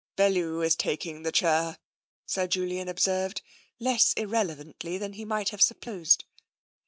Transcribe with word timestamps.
"Bellew 0.15 0.63
is 0.63 0.75
taking 0.75 1.21
the 1.21 1.31
chair," 1.31 1.77
Sir 2.25 2.47
Julian 2.47 2.89
observed, 2.89 3.43
less 3.79 4.13
irrelevantly 4.13 4.97
than 4.97 5.11
might 5.27 5.49
have 5.49 5.59
been 5.59 5.63
supposed. 5.65 6.25